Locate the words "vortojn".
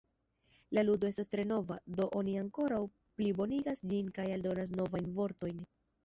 5.19-5.61